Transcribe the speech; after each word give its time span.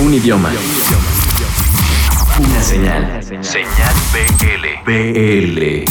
Un 0.00 0.12
idioma. 0.12 0.50
Una 2.40 2.62
señal. 2.62 3.22
Señal 3.22 3.94
BL. 4.12 4.90
BL. 4.90 5.84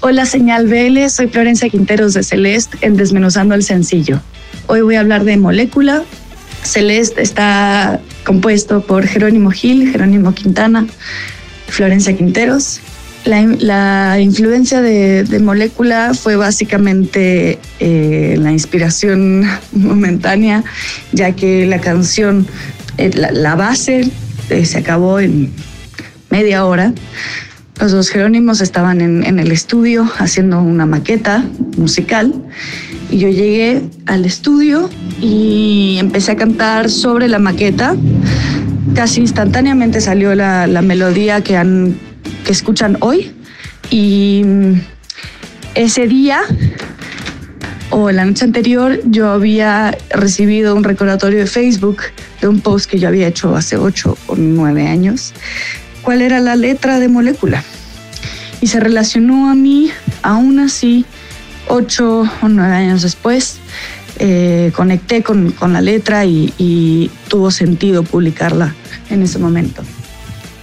Hola, 0.00 0.26
señal 0.26 0.66
BL. 0.66 1.08
Soy 1.08 1.28
Florencia 1.28 1.68
Quinteros 1.68 2.14
de 2.14 2.24
Celeste 2.24 2.78
en 2.80 2.96
Desmenuzando 2.96 3.54
el 3.54 3.62
Sencillo. 3.62 4.20
Hoy 4.66 4.80
voy 4.80 4.96
a 4.96 5.00
hablar 5.00 5.22
de 5.22 5.36
molécula. 5.36 6.02
Celeste 6.64 7.22
está 7.22 8.00
compuesto 8.26 8.84
por 8.84 9.06
Jerónimo 9.06 9.52
Gil, 9.52 9.92
Jerónimo 9.92 10.34
Quintana, 10.34 10.88
Florencia 11.68 12.16
Quinteros. 12.16 12.80
La, 13.24 14.18
influencia 14.18 14.82
de, 14.82 15.38
molécula 15.40 16.12
fue 16.12 16.34
básicamente 16.34 17.60
eh, 17.78 18.34
la 18.36 18.50
inspiración 18.50 19.46
momentánea, 19.72 20.64
ya 21.12 21.30
que 21.32 21.66
la 21.66 21.80
canción, 21.80 22.48
eh, 22.98 23.10
la, 23.14 23.54
base 23.54 24.10
eh, 24.50 24.64
se 24.64 24.78
acabó 24.78 25.20
en 25.20 25.52
media 26.30 26.64
hora. 26.64 26.92
Los 27.80 27.92
dos 27.92 28.10
Jerónimos 28.10 28.60
estaban 28.60 29.00
en, 29.00 29.38
el 29.38 29.50
estudio 29.50 30.08
haciendo 30.18 30.60
una 30.60 30.86
maqueta 30.86 31.44
musical 31.76 32.32
y 33.10 33.18
yo 33.18 33.28
llegué 33.28 33.82
al 34.06 34.24
estudio 34.24 34.88
y 35.20 35.96
empecé 35.98 36.32
a 36.32 36.36
cantar 36.36 36.90
sobre 36.90 37.28
la 37.28 37.38
maqueta. 37.38 37.96
Casi 38.94 39.20
instantáneamente 39.20 40.00
salió 40.00 40.34
la, 40.34 40.66
la 40.66 40.82
melodía 40.82 41.40
que, 41.40 41.56
han, 41.56 41.96
que 42.44 42.52
escuchan 42.52 42.98
hoy 43.00 43.32
y 43.90 44.44
ese 45.74 46.06
día 46.06 46.42
o 47.92 48.10
la 48.10 48.24
noche 48.24 48.46
anterior 48.46 49.00
yo 49.04 49.28
había 49.30 49.96
recibido 50.10 50.74
un 50.74 50.82
recordatorio 50.82 51.40
de 51.40 51.46
Facebook 51.46 51.98
de 52.40 52.48
un 52.48 52.60
post 52.60 52.90
que 52.90 52.98
yo 52.98 53.06
había 53.06 53.28
hecho 53.28 53.54
hace 53.54 53.76
ocho 53.76 54.16
o 54.26 54.34
nueve 54.34 54.88
años. 54.88 55.34
¿Cuál 56.00 56.22
era 56.22 56.40
la 56.40 56.56
letra 56.56 56.98
de 56.98 57.08
molécula? 57.08 57.62
Y 58.62 58.68
se 58.68 58.80
relacionó 58.80 59.50
a 59.50 59.54
mí, 59.54 59.90
aún 60.22 60.58
así, 60.58 61.04
ocho 61.68 62.22
o 62.40 62.48
nueve 62.48 62.74
años 62.74 63.02
después, 63.02 63.58
eh, 64.18 64.72
conecté 64.74 65.22
con, 65.22 65.54
la 65.60 65.82
letra 65.82 66.24
y, 66.24 67.10
tuvo 67.28 67.50
sentido 67.50 68.04
publicarla 68.04 68.74
en 69.10 69.22
ese 69.22 69.38
momento. 69.38 69.82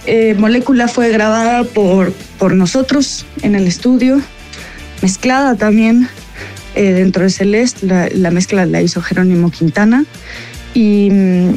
Eh, 0.06 0.34
Molécula 0.36 0.88
fue 0.88 1.10
grabada 1.10 1.62
por, 1.62 2.12
por 2.38 2.54
nosotros 2.54 3.24
en 3.42 3.54
el 3.54 3.68
estudio, 3.68 4.20
mezclada 5.00 5.54
también 5.54 6.08
eh, 6.74 6.92
dentro 6.92 7.24
de 7.24 7.30
Celeste, 7.30 8.10
la, 8.14 8.30
mezcla 8.30 8.66
la 8.66 8.82
hizo 8.82 9.02
Jerónimo 9.02 9.50
Quintana 9.50 10.04
y 10.74 11.10
mm, 11.10 11.54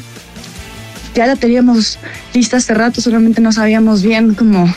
ya 1.15 1.27
la 1.27 1.35
teníamos 1.35 1.99
lista 2.33 2.57
hace 2.57 2.73
rato, 2.73 3.01
solamente 3.01 3.41
no 3.41 3.51
sabíamos 3.51 4.01
bien 4.01 4.33
cómo 4.33 4.73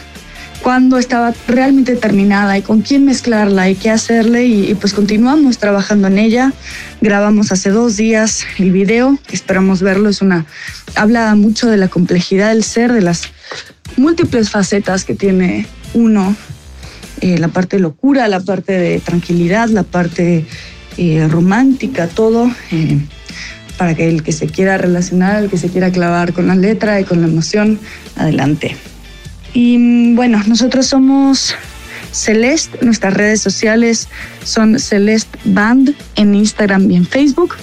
cuándo 0.62 0.98
estaba 0.98 1.33
realmente 1.47 1.95
terminada 1.95 2.59
y 2.59 2.62
con 2.62 2.83
quién 2.83 3.05
mezclarla 3.05 3.70
y 3.70 3.77
qué 3.77 3.89
hacerle 3.89 4.47
y, 4.47 4.75
pues 4.75 4.95
continuamos 4.95 5.59
trabajando 5.59 6.09
en 6.09 6.19
ella. 6.19 6.53
Grabamos 7.00 7.53
hace 7.53 7.71
dos 7.71 7.97
días 7.97 8.45
el 8.59 8.73
video, 8.73 9.17
esperamos 9.31 9.81
verlo, 9.81 10.09
es 10.09 10.23
una 10.23 10.45
habla 10.97 11.33
mucho 11.37 11.69
de 11.69 11.77
la 11.77 11.87
complejidad 11.87 12.48
del 12.48 12.65
ser, 12.65 12.93
de 12.93 13.00
las 13.00 13.23
múltiples 13.97 14.50
facetas 14.50 15.05
que 15.05 15.15
tiene 15.15 15.69
uno, 15.95 16.34
eh, 17.27 17.39
la 17.39 17.49
parte 17.49 17.77
de 17.77 17.83
locura, 17.83 18.29
la 18.29 18.39
parte 18.39 18.73
de 18.73 19.01
tranquilidad, 19.01 19.69
la 19.69 19.83
parte 19.83 20.45
eh, 20.97 21.27
romántica, 21.29 22.07
todo. 22.07 22.49
Eh, 22.71 23.01
para 23.77 23.95
que 23.95 24.09
el 24.09 24.23
que 24.23 24.31
se 24.31 24.47
quiera 24.47 24.79
relacionar, 24.79 25.43
el 25.43 25.51
que 25.51 25.59
se 25.59 25.69
quiera 25.69 25.91
clavar 25.91 26.33
con 26.33 26.47
la 26.47 26.55
letra 26.55 27.01
y 27.01 27.05
con 27.05 27.21
la 27.21 27.27
emoción, 27.27 27.81
adelante. 28.15 28.77
Y 29.55 29.77
mm, 29.77 30.15
bueno, 30.15 30.41
nosotros 30.47 30.87
somos 30.87 31.57
Celeste, 32.13 32.79
nuestras 32.85 33.12
redes 33.15 33.41
sociales 33.43 34.09
son 34.45 34.79
Celeste 34.79 35.37
Band 35.45 35.97
en 36.15 36.34
Instagram 36.34 36.89
y 36.93 36.97
en 36.97 37.06
Facebook. 37.06 37.56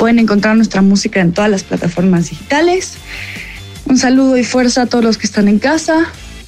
Pueden 0.00 0.18
encontrar 0.18 0.56
nuestra 0.56 0.82
música 0.82 1.20
en 1.20 1.32
todas 1.32 1.50
las 1.50 1.62
plataformas 1.62 2.28
digitales. 2.28 2.94
Un 3.84 3.98
saludo 3.98 4.36
y 4.36 4.42
fuerza 4.42 4.82
a 4.82 4.86
todos 4.86 5.04
los 5.04 5.16
que 5.16 5.28
están 5.28 5.46
en 5.46 5.60
casa. 5.60 6.06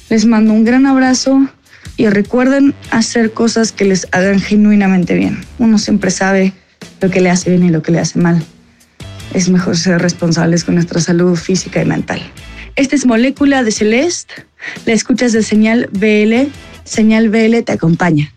Les 0.09 0.25
mando 0.25 0.51
un 0.51 0.65
gran 0.65 0.85
abrazo 0.85 1.47
y 1.99 2.07
recuerden 2.07 2.73
hacer 2.91 3.33
cosas 3.33 3.73
que 3.73 3.83
les 3.83 4.07
hagan 4.13 4.39
genuinamente 4.39 5.15
bien. 5.15 5.43
Uno 5.57 5.77
siempre 5.77 6.11
sabe 6.11 6.53
lo 7.01 7.09
que 7.11 7.19
le 7.19 7.29
hace 7.29 7.49
bien 7.49 7.65
y 7.65 7.69
lo 7.69 7.81
que 7.81 7.91
le 7.91 7.99
hace 7.99 8.17
mal. 8.19 8.41
Es 9.33 9.49
mejor 9.49 9.75
ser 9.75 10.01
responsables 10.01 10.63
con 10.63 10.75
nuestra 10.75 11.01
salud 11.01 11.35
física 11.35 11.81
y 11.81 11.85
mental. 11.85 12.21
Esta 12.77 12.95
es 12.95 13.05
Molécula 13.05 13.63
de 13.63 13.73
Celeste. 13.73 14.45
La 14.85 14.93
escuchas 14.93 15.33
de 15.33 15.43
Señal 15.43 15.89
BL. 15.91 16.49
Señal 16.85 17.27
BL 17.27 17.63
te 17.65 17.73
acompaña. 17.73 18.33